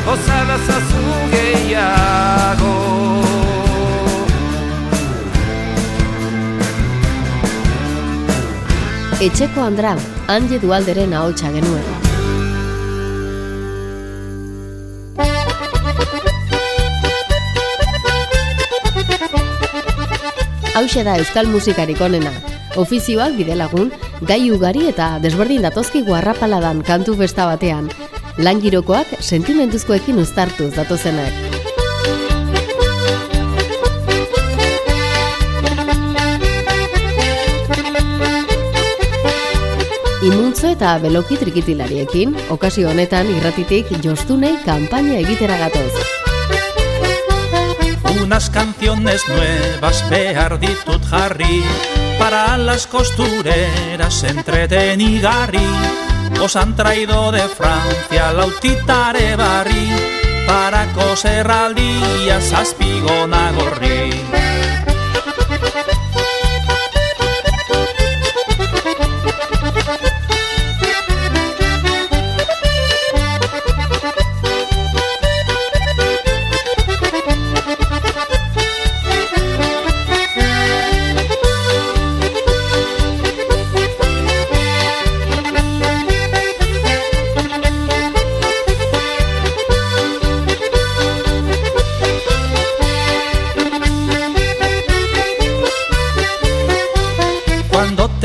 Goza 0.06 0.38
nazazu 0.50 1.04
gehiago. 1.32 2.74
Etxeko 9.26 9.62
Andra, 9.62 9.96
Anje 10.28 10.60
Dualderen 10.60 11.14
ahotsa 11.14 11.52
genuen. 11.56 11.95
Hauxe 20.76 21.06
da 21.08 21.14
euskal 21.16 21.48
musikarik 21.48 22.02
onena. 22.04 22.34
Ofizioak 22.76 23.38
bidelagun, 23.38 23.94
gai 24.28 24.42
ugari 24.52 24.90
eta 24.90 25.14
desberdin 25.24 25.64
datozki 25.64 26.02
guarrapaladan 26.04 26.82
kantu 26.84 27.16
besta 27.22 27.46
batean. 27.48 27.88
Lan 28.44 28.60
girokoak 28.60 29.14
sentimentuzkoekin 29.24 30.20
uztartuz 30.20 30.74
datozenak. 30.76 31.32
Imuntzo 40.26 40.74
eta 40.74 40.98
beloki 41.00 41.40
trikitilariekin, 41.40 42.36
okazio 42.52 42.92
honetan 42.92 43.32
irratitik 43.38 43.96
jostunei 44.04 44.58
kanpaina 44.68 45.22
egitera 45.24 45.56
gatoz. 45.64 46.25
Unas 48.22 48.50
canciones 48.50 49.22
nuevas 49.28 50.10
behar 50.10 50.60
ditut 50.60 51.04
jarri 51.10 51.64
Para 52.18 52.58
las 52.58 52.88
costureras 52.88 54.24
entretenigarri 54.24 55.68
Os 56.42 56.56
han 56.56 56.76
traído 56.76 57.32
de 57.32 57.42
Francia 57.42 58.34
lautitare 58.34 59.36
barri 59.36 59.90
Para 60.48 60.86
coser 60.94 61.50
al 61.50 61.76
día 61.76 62.40
zazpigona 62.42 63.52
gorri 63.52 64.25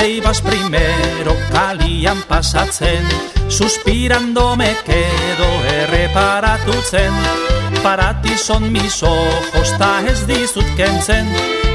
ibas 0.05 0.40
primero 0.40 1.36
kalian 1.53 2.22
pasatzen 2.28 3.05
Suspirando 3.48 4.57
me 4.57 4.76
quedo 4.84 5.48
erreparatutzen 5.68 7.12
Para 7.82 8.20
ti 8.22 8.36
son 8.36 8.72
mis 8.72 9.03
ojos 9.03 9.68
ta 9.78 10.01
ez 10.07 10.26
dizut 10.26 10.66
kentzen 10.76 11.26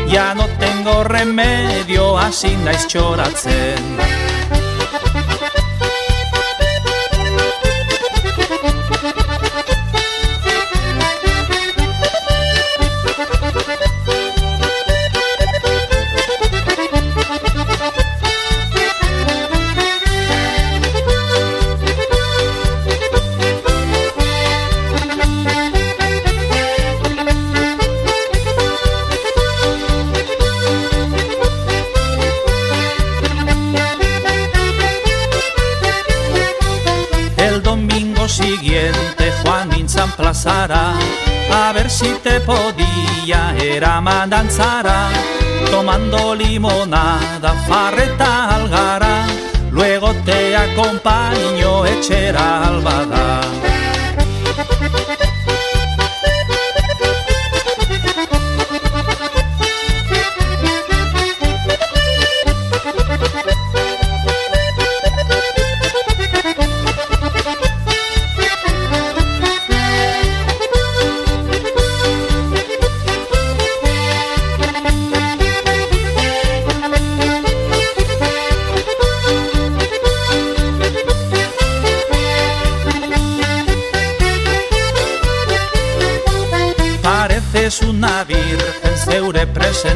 Ya 0.08 0.34
no 0.34 0.48
tengo 0.60 1.04
remedio 1.04 2.18
hasi 2.18 2.56
naiz 2.64 2.88
txoratzen 2.88 4.35
plazara 40.16 40.94
A 41.52 41.72
ver 41.74 41.90
si 41.90 42.10
te 42.24 42.40
podía 42.42 43.56
eraman 43.62 44.30
danzara 44.30 45.10
Tomando 45.72 46.36
limonada, 46.36 47.54
farreta 47.68 48.56
algara 48.56 49.26
Luego 49.72 50.14
te 50.26 50.56
acompaño 50.56 51.86
etxera 51.86 52.68
albada 52.68 53.65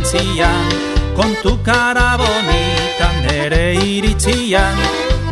presentzian 0.09 0.67
Con 1.15 1.35
tu 1.41 1.61
cara 1.61 2.17
bonita 2.17 3.11
nere 3.21 3.75
iritzian 3.75 4.75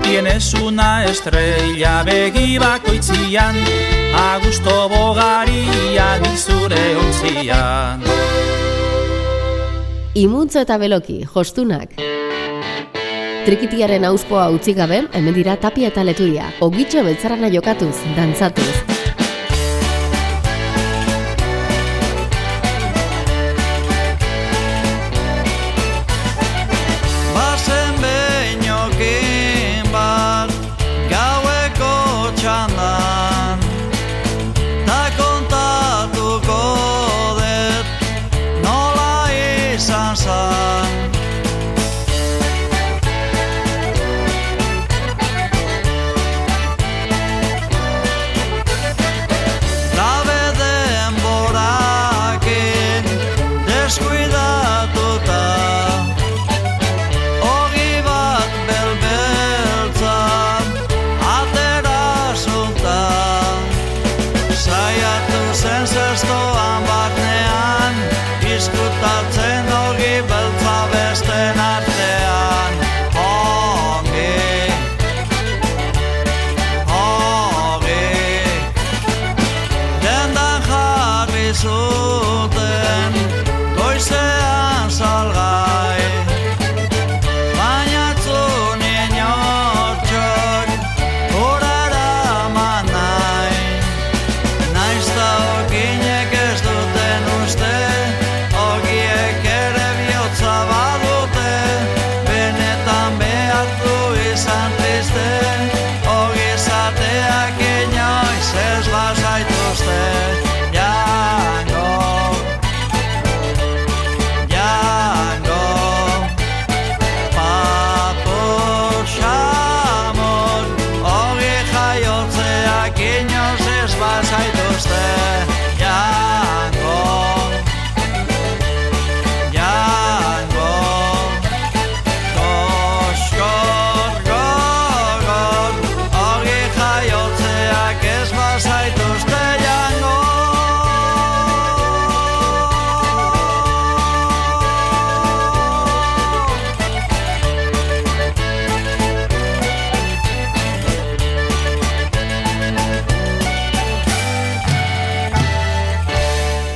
Tienes 0.01 0.53
una 0.53 1.05
estrella 1.05 2.03
begi 2.03 2.57
bakoitzian 2.57 3.55
A 4.15 4.39
gusto 4.43 4.89
bogarian 4.89 6.25
izure 6.33 6.95
ontzian 6.95 8.01
Imuntzo 10.17 10.63
eta 10.63 10.79
beloki, 10.81 11.19
jostunak. 11.29 11.91
Trikitiaren 13.45 14.09
auspoa 14.09 14.47
utzi 14.49 14.73
gabe, 14.73 15.03
hemen 15.13 15.37
dira 15.37 15.59
tapia 15.61 15.93
eta 15.93 16.01
leturia. 16.01 16.49
Ogitxo 16.65 17.05
beltzarana 17.05 17.53
jokatuz, 17.53 17.93
dantzatuz. 18.17 18.96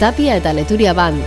Tapia 0.02 0.34
eta 0.34 0.50
Leturia 0.50 0.96
Band. 0.98 1.22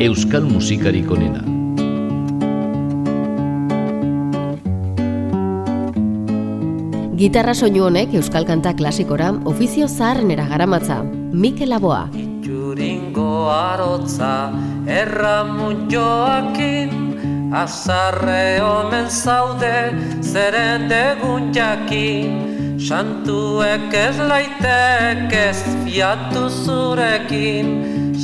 Euskal 0.00 0.48
musikarik 0.48 1.12
onena. 1.12 1.44
Gitarra 7.20 7.52
soinu 7.52 7.84
honek 7.90 8.16
euskal 8.16 8.48
kanta 8.48 8.72
klasikora 8.72 9.34
ofizio 9.44 9.92
zaharrenera 9.92 10.48
garamatza. 10.48 11.02
Mikel 11.04 11.76
Aboa. 11.76 12.06
Juringo 12.40 13.50
arotza 13.52 14.48
erramun 14.88 15.90
joakin 15.92 17.04
Azarre 17.56 18.60
omen 18.60 19.06
zaude 19.08 19.94
zeren 20.36 20.84
degun 20.92 21.48
jakin 21.56 22.32
Santuek 22.86 23.94
ez 23.96 24.16
laitek 24.30 25.32
ez 25.32 25.60
fiatu 25.84 26.44
zurekin. 26.52 27.66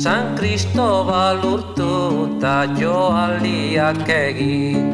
San 0.03 0.37
Cristobal 0.37 1.41
urtu 1.53 1.95
eta 2.27 2.57
joaliak 2.77 4.05
egin. 4.13 4.85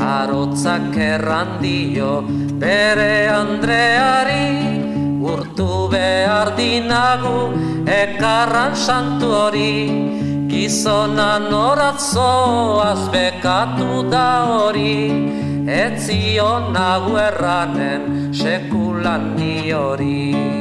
Arotzak 0.00 0.96
errandio 1.12 2.12
bere 2.64 3.14
Andreari 3.40 4.48
Urtu 5.20 5.90
behar 5.92 6.56
dinagu 6.56 7.69
ekarran 7.90 8.74
santu 8.78 9.26
hori 9.34 9.74
Gizona 10.50 11.38
noratzoaz 11.38 13.10
bekatu 13.14 14.06
da 14.10 14.30
hori. 14.50 14.96
Ez 15.66 16.06
zion 16.06 16.72
nagu 16.74 17.14
erranen 17.28 18.32
sekulan 18.34 19.38
hori 19.74 20.59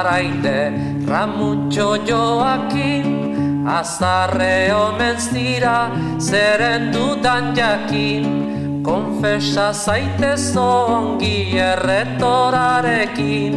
Juringo 0.00 0.08
garaide 0.08 0.72
Ramutxo 1.06 1.96
joakin 2.06 3.66
Azarre 3.66 4.72
omen 4.72 5.16
zira 5.16 5.90
Zeren 6.18 6.92
dudan 6.92 7.54
jakin. 7.54 8.82
Konfesa 8.82 9.72
zaitez 9.72 10.56
ongi 10.56 11.58
erretorarekin 11.58 13.54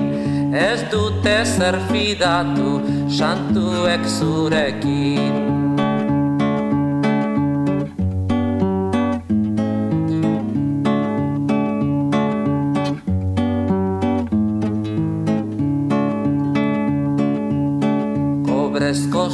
Ez 0.54 0.84
dute 0.92 1.46
zer 1.46 1.80
fidatu 1.90 2.82
Santuek 3.08 4.06
zurekin 4.06 5.43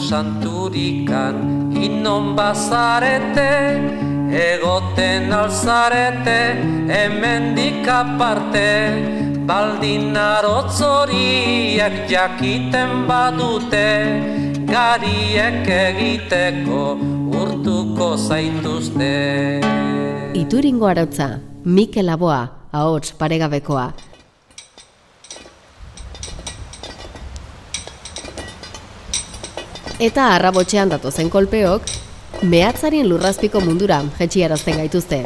santurikan 0.09 1.35
inon 1.77 2.33
bazarete 2.37 3.53
Egoten 4.29 5.33
alzarete 5.33 6.39
hemendik 6.89 7.85
aparte 7.85 8.69
Baldin 9.49 10.17
arotz 10.17 10.81
horiek 10.85 11.95
jakiten 12.09 13.05
badute 13.09 13.87
Gariek 14.73 15.69
egiteko 15.77 16.83
urtuko 17.41 18.11
zaituzte 18.17 19.13
Ituringo 20.33 20.85
arotza. 20.89 21.39
Mikel 21.65 22.09
Aboa. 22.09 22.41
Ahots 22.71 23.11
paregabekoa. 23.17 24.08
Eta 29.99 30.29
arrabotxean 30.31 30.87
datozen 30.87 31.27
kolpeok, 31.27 31.89
mehatzarien 32.47 33.09
lurrazpiko 33.11 33.59
mundura 33.59 33.97
jetxiarazten 34.15 34.79
gaituzte. 34.79 35.19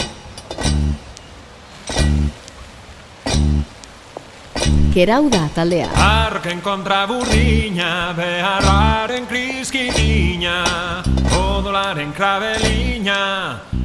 Kerau 4.96 5.30
da 5.30 5.44
taldea. 5.54 5.92
Arken 5.94 6.66
kontra 6.66 7.04
burdina, 7.06 8.16
beharraren 8.18 9.30
kriskitina, 9.30 10.58
odolaren 11.38 12.14
krabelina, 12.18 13.22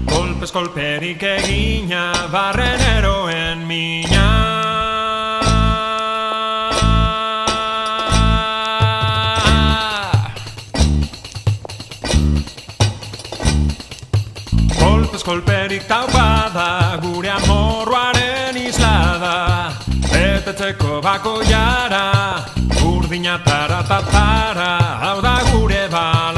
kolpez 0.08 0.52
kolperik 0.56 1.22
egina, 1.36 2.12
barren 2.32 2.80
eroen 2.96 3.66
mina. 3.68 4.47
Kolperik 15.28 15.84
taupada, 15.84 16.96
gure 17.02 17.28
amorroaren 17.28 18.56
islada, 18.56 19.68
betetzeko 20.08 21.02
bako 21.04 21.34
jara, 21.44 22.06
urdina 22.80 23.36
tara 23.44 23.82
tatara, 23.84 24.72
hau 25.04 25.20
da 25.20 25.36
gure 25.52 25.84
balada. 25.92 26.37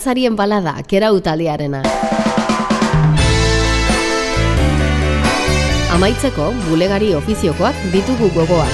Mehatzarien 0.00 0.32
balada, 0.32 0.72
kerau 0.88 1.18
taldearena. 1.20 1.82
Amaitzeko, 5.92 6.46
bulegari 6.70 7.10
ofiziokoak 7.18 7.76
ditugu 7.92 8.30
gogoan. 8.32 8.72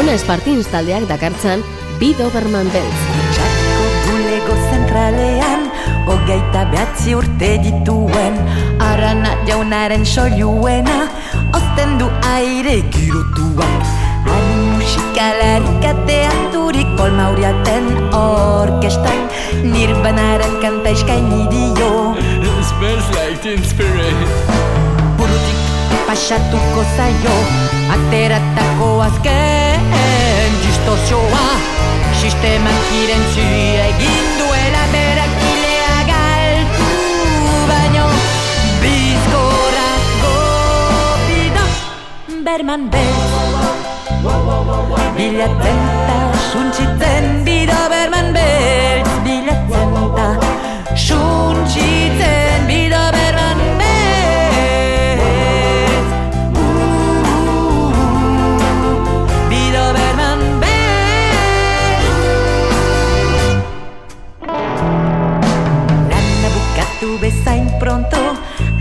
Ona 0.00 0.14
Espartins 0.16 0.72
taldeak 0.72 1.04
dakartzan, 1.12 1.60
bi 2.00 2.14
Doberman 2.16 2.72
Beltz. 2.72 3.04
Bulego 4.08 4.56
zentralean, 4.70 5.68
hogeita 6.08 6.64
behatzi 6.72 7.12
urte 7.20 7.52
dituen 7.68 8.40
Arana 8.80 9.36
jaunaren 9.44 10.08
soiluena, 10.08 11.02
ozten 11.52 11.98
du 12.00 12.08
aire 12.32 12.80
girotua 12.96 13.68
Ani 14.24 14.72
musikalari 14.80 15.80
kateaturik 15.84 16.47
Paul 16.68 17.12
Mauriaten 17.16 18.12
orkestak 18.12 19.16
Nirbanaren 19.64 20.60
kanta 20.60 20.90
eskaini 20.92 21.48
dio. 21.48 22.12
Smells 22.68 23.08
like 23.16 23.40
teen 23.40 23.64
spirit. 23.64 24.18
Burutik 25.16 25.56
pasatuko 26.06 26.84
zaio 26.96 27.36
Ateratako 27.94 28.90
azken 29.06 30.60
distozioa 30.66 31.48
Sisteman 32.20 32.78
kirentzi 32.90 33.48
egin 33.88 34.28
duela 34.36 34.84
berak 34.92 35.32
kilea 35.40 35.98
galtu 36.12 36.88
Baino 37.72 38.08
bizkorra 38.84 39.90
gopida 40.22 41.64
Berman 42.44 42.90
bez 42.92 43.97
Bilatzen 44.18 45.78
ta 46.06 46.18
suntsitzen 46.50 47.24
bida 47.46 47.82
berman 47.90 48.34
beltz 48.34 49.10
Bilatzen 49.24 49.94
ta 50.16 50.28
suntsitzen 50.94 52.66
bida 52.66 53.04
berman 53.14 53.60
beltz 53.78 54.08
Bida 59.50 59.86
berman 59.96 60.42
beltz 60.62 62.10
Lana 66.10 66.48
bukatu 66.56 67.10
bezain 67.22 67.66
pronto 67.78 68.22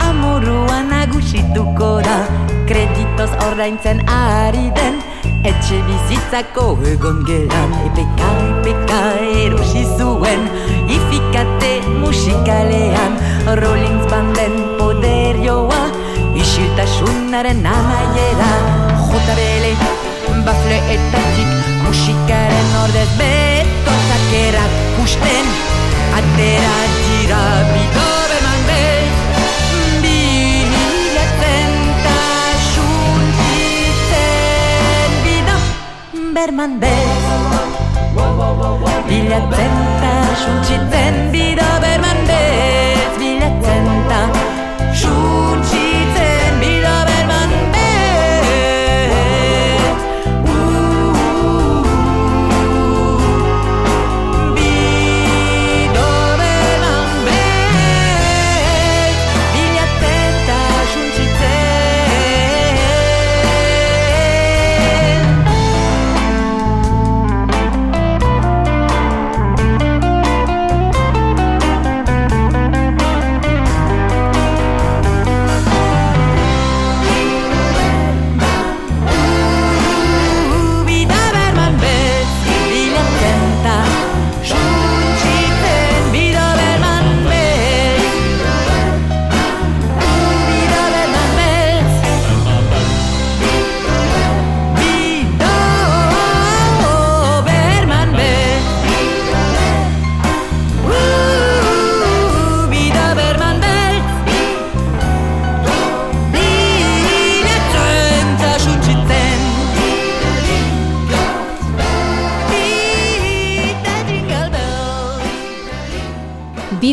Amorua 0.02 0.80
nagusituko 0.82 2.02
da. 2.02 2.18
Kreditos 2.68 3.32
ordaintzen 3.48 4.02
ari 4.10 4.68
den 4.76 4.96
Etxe 5.48 5.78
bizitzako 5.88 6.64
egon 6.92 7.22
gelan 7.28 7.76
Epeka, 7.86 8.32
epeka 8.60 8.98
erosi 9.44 9.84
zuen 9.96 10.44
Ifikate 10.92 11.70
musikalean. 12.02 13.16
Rollins 13.62 14.10
banden 14.12 14.58
poderioa 14.80 15.80
Isiltasunaren 16.44 17.64
amaiera. 17.76 18.52
JBL, 19.08 19.72
bafle 20.50 20.82
eta 20.98 21.24
txik 21.32 21.56
Musikaren 21.86 22.78
ordez 22.84 23.10
betotzak 23.24 24.38
erakusten 24.44 25.56
Atera 26.20 26.78
dira 27.00 27.44
bido 27.74 28.17
berman 36.38 36.80
bez 36.82 37.24
Bilatzen 39.10 39.76
ta 40.02 40.14
suntsitzen 40.44 41.16
bido 41.34 41.70
berman 41.82 42.20
bez 42.30 43.12
Bilatzen 43.22 43.86
ta 44.10 44.22
suntsitzen 45.02 45.87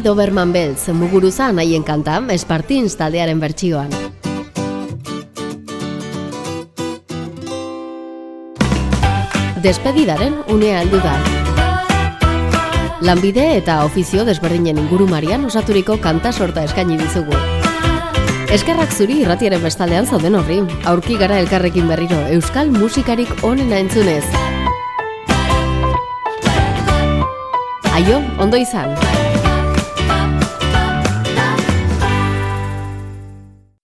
Doberman 0.04 0.52
Beltz, 0.52 0.90
muguruza 0.92 1.46
nahien 1.56 1.82
kanta, 1.82 2.18
Espartins 2.28 2.92
taldearen 3.00 3.38
bertsioan. 3.40 3.88
Despedidaren 9.64 10.36
unea 10.52 10.82
heldu 10.82 11.00
da. 11.00 11.14
Lanbide 13.00 13.46
eta 13.56 13.78
ofizio 13.86 14.26
desberdinen 14.28 14.82
ingurumarian 14.82 15.48
osaturiko 15.48 15.96
kanta 16.04 16.34
sorta 16.36 16.66
eskaini 16.68 17.00
dizugu. 17.00 17.40
Eskerrak 18.52 18.92
zuri 18.92 19.22
irratiaren 19.24 19.64
bestaldean 19.64 20.04
zauden 20.04 20.36
horri, 20.36 20.60
aurki 20.84 21.16
gara 21.16 21.40
elkarrekin 21.40 21.88
berriro, 21.88 22.20
euskal 22.36 22.68
musikarik 22.76 23.32
onena 23.42 23.80
entzunez. 23.80 24.24
Aio, 27.94 28.20
ondo 28.36 28.60
izan. 28.60 28.92